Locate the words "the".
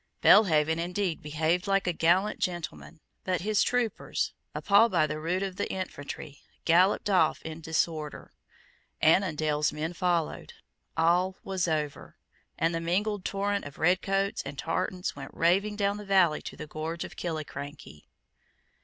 5.05-5.19, 5.57-5.71, 12.73-12.81, 15.97-16.03, 16.57-16.65